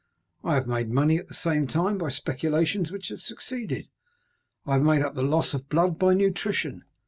[0.43, 3.87] "I have made money at the same time by speculations which have succeeded.
[4.65, 6.85] I have made up the loss of blood by nutrition.